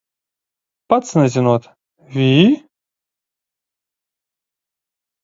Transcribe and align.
Pats 0.89 1.11
nezinot, 1.19 1.67
vi? 2.15 2.29